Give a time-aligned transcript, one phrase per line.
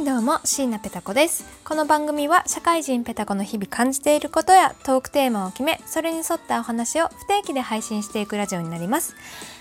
[0.00, 1.44] いどうも椎名ペタ子です。
[1.62, 9.14] この番組は社会人ペタ子の日々感じていることやトークテーマを決めそれに沿ったお話を不定期で配信していくラジオになります。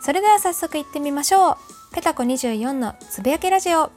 [0.00, 1.56] それでは早速いってみましょう。
[1.92, 3.90] ペタ子24のつぶやきラジオ。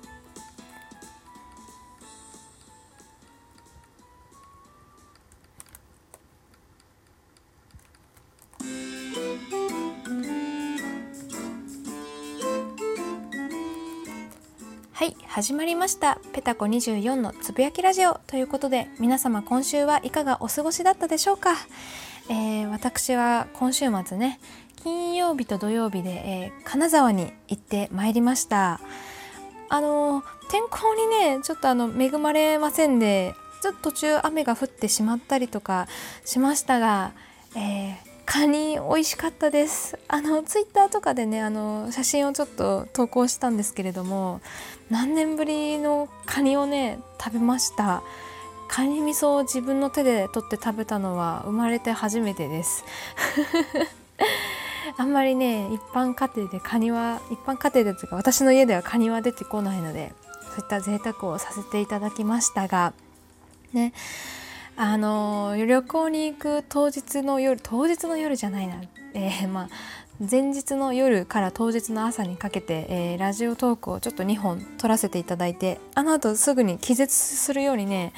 [15.44, 16.22] 始まりました。
[16.32, 18.14] ペタコ24のつぶやきラジオ。
[18.28, 21.56] ということで皆様今週はいかがお過ごしだったでしょうか、
[22.30, 24.40] えー、私は今週末ね
[24.78, 28.80] 金曜日と土曜日で、えー、金沢に行ってまいりました。
[29.68, 35.90] あのー、天候にねちょっとあの恵まれませんでちょっと途中雨が降ってしまったりとか
[36.24, 37.12] しましたが、
[37.58, 39.98] えーカニ美味しかったです。
[40.08, 44.42] あのツイッターとかでねあの写真をちょっと投稿したんですけれども
[44.90, 48.04] 何年ぶりのカニをね食べました。
[48.70, 52.84] カニ味噌を自分の手で取って食べたのは生まれて初めてです。
[54.98, 60.14] あんまりね一般家庭でカニは一般家庭でというか私の家ではカニは出てこないので
[60.56, 62.94] そういった贅沢をさせていただきましたが
[63.74, 63.94] ね。
[64.76, 68.76] あの旅行に行く当日の夜当日の夜じゃないな、
[69.14, 69.70] えー、 まあ
[70.20, 78.14] 前日の夜から当日の朝にかけて、えー、ラジオトークをちょっと2本撮らせていただいてあの後すぐに気絶するようにね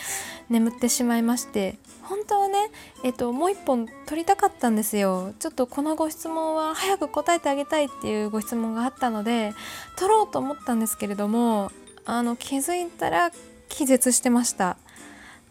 [0.49, 2.69] 眠ってしまいまして本当はね、
[3.03, 5.33] えっと、もう1本撮りたかったんですよ。
[5.39, 9.53] ちょっとこのご質問は早く答えてあげたいっていうご質問があったので
[9.97, 11.71] 撮ろうと思ったんですけれども
[12.05, 13.31] あの気づいたら
[13.69, 14.77] 気絶してました。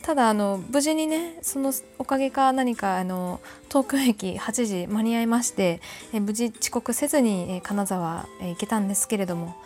[0.04, 5.80] ただあの無事にねそのおかげか何かあの東京駅8時間に合いまして
[6.12, 9.56] え無事遅刻せずに金沢へ行けたんですけれども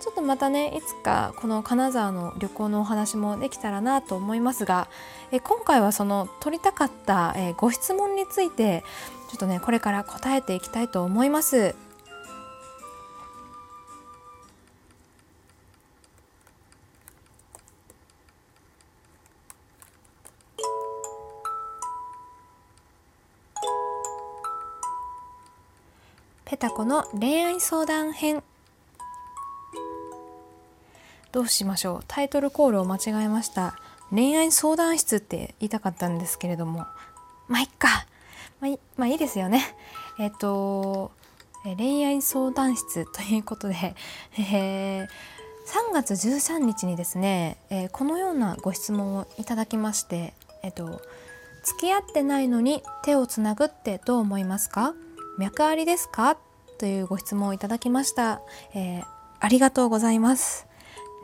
[0.00, 4.88] ちょっとまたねいつかこの金沢の旅行のお話もできたらなと思いますが
[5.30, 8.84] え今回はその取りたかったえご質問について
[9.30, 11.74] ちょっとねこれから答えていきたいと思います。
[26.52, 28.42] ペタコの恋愛相談編。
[31.32, 32.04] どうしましょう。
[32.06, 33.74] タイトルコールを間違えました。
[34.10, 36.84] 恋愛相談室って言いたかったんですけれども。
[37.48, 37.88] まあいっか。
[38.60, 39.62] まあいまあ、いいですよね。
[40.18, 41.12] えっ、ー、と
[41.64, 43.94] 恋愛相談室ということで、
[44.38, 45.08] えー、3
[45.94, 50.34] 月13日にですね、えー、このようなご質問をいただきまして。
[50.62, 51.00] えっ、と
[51.64, 54.92] 付き合ってないのに手をつなぐってどう思いますか？
[55.38, 56.36] 脈ありですか？
[56.78, 58.40] というご質問をいただきました、
[58.74, 59.04] えー、
[59.40, 60.66] ありがとうございます。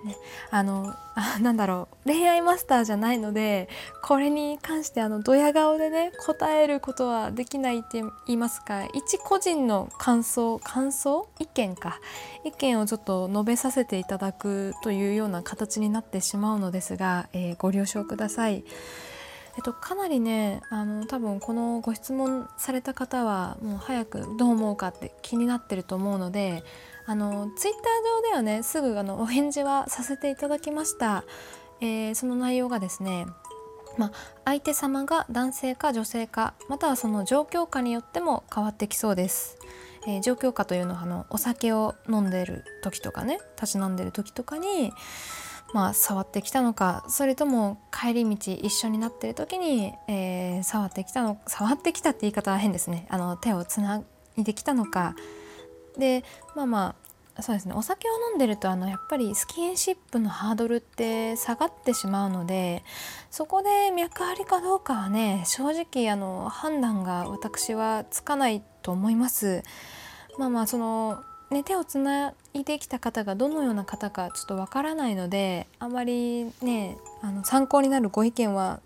[0.04, 0.16] ね、
[0.52, 2.08] あのあ なんだろう。
[2.08, 3.68] 恋愛マスターじゃないので
[4.04, 8.84] これに関してあのドヤ顔でね答えることはできないって言いますか。
[8.94, 11.28] 一個人の感想感想？
[11.40, 11.98] 意見か。
[12.44, 18.62] 意見をちょっと述べさせていただくというような形になってしまうのですが、えー、ご了承ください。
[19.58, 26.62] えっと、かなりねあの多分このご質問された方はもう早くどう思うかって気になってると思うので
[27.06, 27.82] あのツイッター
[28.22, 31.24] 上ではねすぐあのお返事はさせていただきました、
[31.80, 33.26] えー、その内容がですね
[33.96, 34.12] まあ、
[34.44, 39.58] 相手様が男性か女性かまたはその状況下によっても変わってきそうです。
[40.06, 44.92] えー、状況下というのはあのお酒を飲んでる時とかねたしなんでる時とかに
[45.74, 53.06] まあ、触ってきたのかそれとも帰り道一緒になってる時に、えー、触ってきたの触ってきたって言い方は変ですね。
[53.10, 54.02] あの手をつな
[54.36, 55.14] いできたのか。
[55.98, 56.24] で
[56.54, 56.94] まあま
[57.36, 57.74] あそうですね。
[57.74, 62.82] お酒を飲んでるとあのやっぱりスキンシップのハードルって下がってしまうので
[63.30, 69.62] そこで脈ありかどうかはね正直あの判断が私はつかないと思います。
[70.38, 78.80] まあまあそのね、手をつないできた方がどのような方かちょっとわからないのであまりねあの参考になるご意見は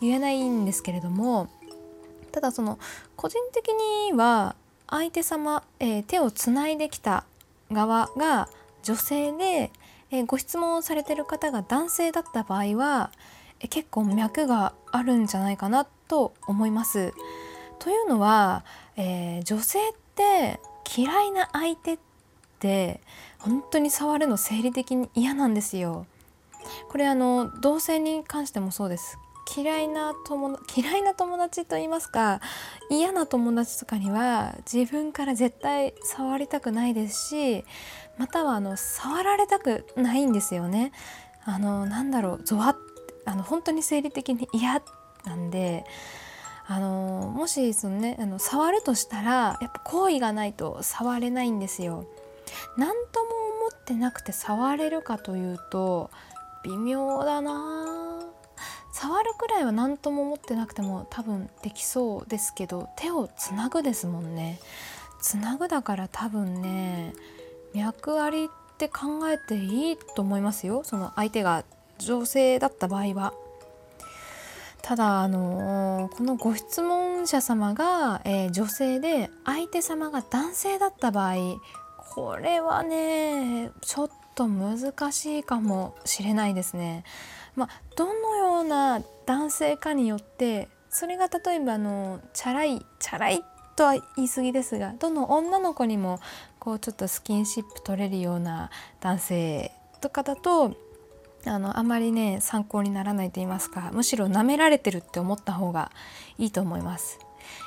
[0.00, 1.50] 言えないんですけれども
[2.32, 2.78] ただその
[3.16, 3.68] 個人的
[4.08, 4.54] には
[4.86, 7.24] 相手様、えー、手をつないできた
[7.70, 8.48] 側が
[8.82, 9.70] 女性で、
[10.10, 13.10] えー、ご質問をされてる方が男性だった場合は、
[13.60, 17.12] えー、結構脈があるんじゃないかなと思います。
[17.78, 18.64] というのは、
[18.96, 20.58] え女性って
[20.96, 21.98] 嫌いな相手っ
[22.58, 23.00] て
[23.38, 26.06] 本当に触るの生理的に嫌なんですよ。
[26.88, 29.18] これあの同性に関してもそうです。
[29.56, 32.40] 嫌いな友嫌いな友達と言いますか
[32.90, 37.64] 嫌な友達とかには自分から絶対触りたくないですし
[38.18, 40.92] またはあの触られたくないんですよね。
[41.44, 42.76] あのなんだろうゾワ
[43.24, 44.82] あの本当に生理的に嫌
[45.24, 45.86] なんで
[46.70, 52.04] あのもしそのねあの触るとしたらやっぱ好意がないと触れないんですよ。
[52.76, 56.10] 何とも思ってなくて触れるかというと
[56.64, 58.20] 微妙だな
[58.92, 64.60] 触るくらいは何とも思ってなくても多分できそうですけど手をつなぐですもんね
[65.20, 67.14] つなぐだから多分ね
[67.74, 71.64] 脈ありって考えていいと思いますよその相手が
[71.98, 73.32] 女性だった場合は。
[74.88, 81.34] ただあの、このご質問者様が、えー、女性で相手様が男性だった場合
[82.14, 87.04] これはねちょっと難しいかもしれないですね。
[87.54, 93.42] まあ、どのような男性かによってそれが例えばあのチャラいチャラい
[93.76, 96.18] とは言い過ぎですがどの女の子にも
[96.58, 98.70] こうちょっとスキンシップ取れるような
[99.00, 100.87] 男性とかだと
[101.48, 105.90] あのあまりね参考にならないと言いますかむしろ舐められてるって思った方が
[106.38, 107.18] いいと思います。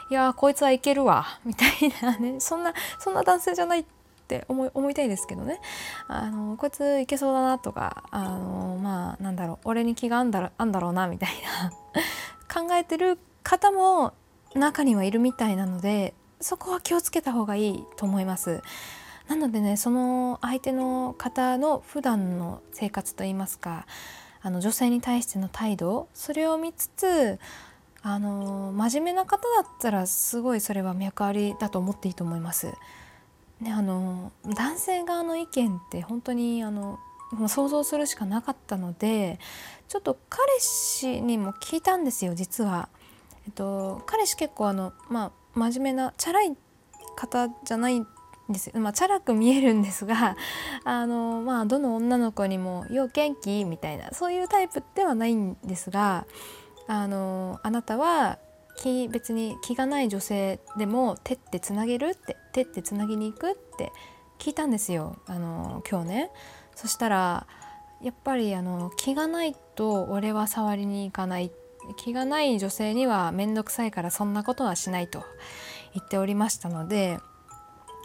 [0.10, 3.86] いやこいつはいけるわみたいなね そんなそんな男性じゃないっ
[4.28, 5.60] て思い思いたいですけどね
[6.08, 11.30] あのこいついけそうだなとかあのまあなんだろう俺に気があんだろあんだろうなみたい
[11.64, 11.72] な
[12.54, 14.14] 考えてる方も
[14.54, 18.62] 中にはいるみたいなのでそこは気をつけた方がいいと思います。
[19.32, 23.86] なのでねその相手の方の普段の生活といいますか
[24.42, 27.40] あの女性に対しての態度それを見つつ
[28.02, 32.74] あの真面目な方だったらすごいそれは脈ありだと思っていいと思います。
[33.62, 37.00] ね、あの男性側の意見って本当にあの
[37.48, 39.40] 想像するしかなかったので
[39.88, 42.90] ちょっと彼氏にも聞いたんですよ実は。
[43.46, 46.58] えっと、彼氏結構あの、まあ、真面目なチャラい
[47.16, 48.06] 方じゃない
[48.54, 50.36] です、まあ、チャラく見えるんですが
[50.84, 56.26] あの、まあ、どの女の子にも「よう元気?」みたいなそういうタイプではないんですが
[56.88, 58.38] あのあなたは
[58.78, 63.92] 気別に気がない女性でも手ってつなげるって手ってつなぎに行くって
[64.40, 66.32] 聞いたんですよあの今日ね。
[66.76, 67.46] そしたら
[68.02, 71.52] やっぱりあの気がないと俺は触りに行かない
[71.98, 75.24] 気がない女性には面倒くさいからそんなことはしないと
[75.94, 77.20] 言っておりましたので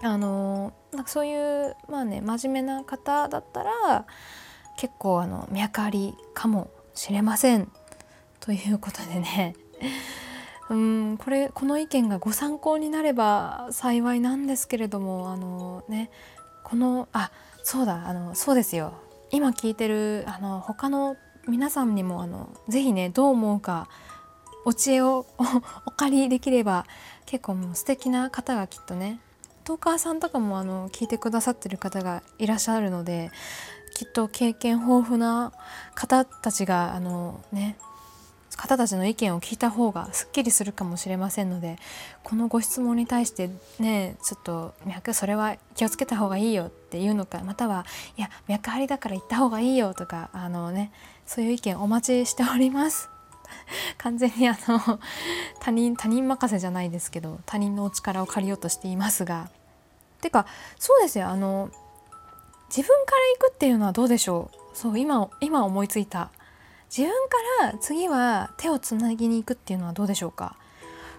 [0.02, 4.06] あのなんかそういうまあね真面目な方だったら
[4.76, 7.70] 結構あの脈ありかもしれません。
[8.40, 9.54] ということでね。
[10.68, 16.10] うんこれこの意見がご参考になれば幸いなんですけれどもあのね
[16.64, 17.30] このあ
[17.62, 18.94] そうだあのそうですよ。
[19.30, 21.16] 今聞いてるあの他の
[21.48, 23.88] 皆さんにもあのぜひねどう思うか
[24.64, 25.26] お知恵を
[25.86, 26.86] お借りできれば
[27.24, 29.20] 結構もう素敵な方がきっとね
[29.66, 33.32] トーカーさんとかもあの聞いてくださってる方がいらっしゃるので
[33.94, 35.52] きっと経験豊富な
[35.96, 37.76] 方たちがあのね
[38.56, 41.78] 方たちの意見を聞いた方がすっきりするかもしれませんので
[42.22, 47.84] このご質問に対してねちょっと脈それは気をつけた方がいいよっていうのかまたは
[48.16, 50.92] いや脈張りだから言った方がいいよとかあのね
[51.26, 53.10] そういう意見お待ちしております。
[53.98, 55.00] 完全にあの
[55.60, 59.50] 他人他人任せじゃないですけど他人のお力を借りようとしていますが
[60.20, 60.46] てか
[60.78, 61.28] そうですよ。
[61.28, 61.70] あの
[62.68, 64.76] 自分から行くっていうのはどうでしょう？
[64.76, 66.30] そう今今思いついた。
[66.88, 70.56] 自分から次は手をつなぎに行くっていうのはどうでしょうか？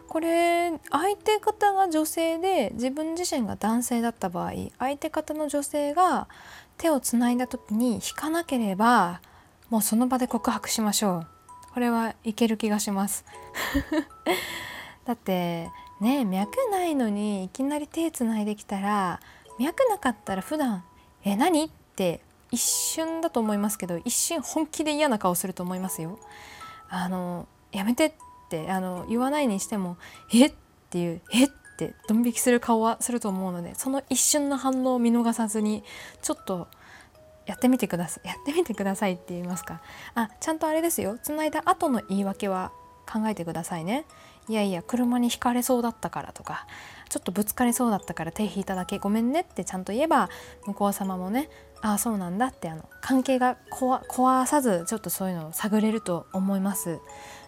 [0.07, 6.29] これ相手方が女性で自分自身が男性だった場合相手方の女性が
[6.77, 9.19] 手をつないだ時に引かなければ
[9.69, 11.27] もうその場で告白しましょう。
[11.73, 13.25] これはいける気がします。
[15.05, 19.19] だってね脈ないのにいきなり手つないできたら
[19.59, 20.83] 脈なかったら普段
[21.23, 26.17] え何?」って一瞬だと思いますけど一瞬本気で嫌な顔すると思いますよ。
[26.89, 28.13] あのやめてっ
[28.49, 29.97] てあの言わないにしても
[30.33, 30.45] 「え？
[30.45, 30.53] っ?」
[30.89, 31.45] ていう「え？
[31.45, 35.83] っ?」てドン引きする顔はすると思うのでその一瞬の反応を見逃さずに
[36.21, 36.67] ちょっと
[37.45, 39.81] やってみてくださいやってみてくださいって言いますか
[40.15, 42.71] あちゃんとあれですよつないだ後の言い訳は
[43.11, 44.05] 考えてくださいね。
[44.49, 46.67] いやいや車にひかれそうだったからとか
[47.09, 50.29] ちょっとぶつかりそうだったから手引いただけごめんねってちゃんと言えば
[50.65, 51.49] 向こう様もね
[51.81, 56.99] ああそうなんだってあの関係が壊さずちょっとそういうのを探れると思います。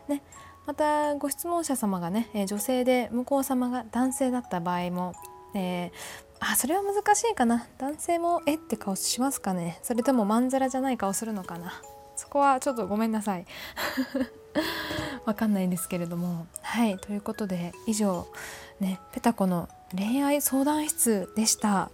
[0.08, 0.24] ね、
[0.66, 5.14] またご質問者様がね、え女性で向こう様が男性だった場合も、
[5.56, 5.92] えー、
[6.40, 7.68] あそれは難しいかな。
[7.78, 9.80] 男性もえって顔しますかね。
[9.82, 11.82] それともまんざらじゃない顔するのかな。
[12.16, 13.46] そこはちょっとごめんなさい。
[15.26, 16.48] わかんないんですけれども。
[16.62, 18.28] はいということで以上
[18.80, 21.92] ねペタコの恋愛相談室でした。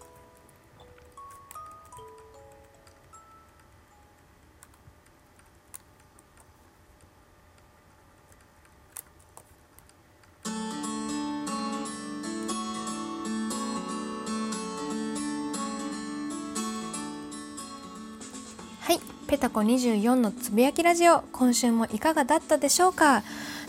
[19.36, 23.22] ペタコ24のつぶやきラジオ今週もいかがだったでしょうか？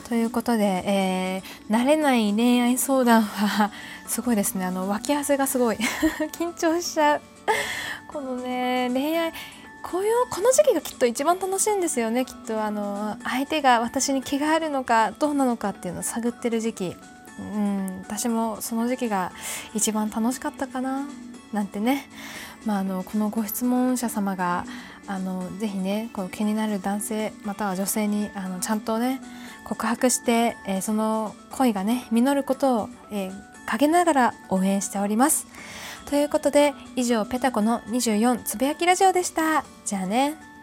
[0.09, 3.73] ということで、えー、慣れない恋愛相談は
[4.07, 4.65] すごいですね。
[4.65, 5.77] あの脇汗がすごい。
[6.39, 7.21] 緊張しちゃう。
[8.07, 9.33] このね恋愛
[9.83, 12.25] こういうこの時期がきっと一番楽しいんですよね。
[12.25, 16.97] きっとあの相手が私に気があるのかどうなのかっていうのを探ってる時期。
[17.41, 19.33] うん私もその時期が
[19.75, 21.09] 一番楽しかったかな。
[21.53, 22.09] なんてね、
[22.65, 24.65] まあ、あのこのご質問者様が
[25.07, 29.21] あのぜひねこう気になる男性または女性にあのちゃんとね
[29.65, 33.33] 告白して、えー、その恋がね実ることを、えー、
[33.67, 35.47] 陰ながら応援しております。
[36.07, 39.65] ということで以上ペタコの24つぶやきラジオでした。
[39.85, 40.56] じゃあね。